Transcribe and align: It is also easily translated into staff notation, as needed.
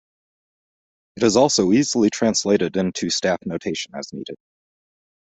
It 1.15 1.21
is 1.21 1.37
also 1.37 1.71
easily 1.73 2.09
translated 2.09 2.75
into 2.75 3.11
staff 3.11 3.37
notation, 3.45 3.93
as 3.95 4.11
needed. 4.11 4.35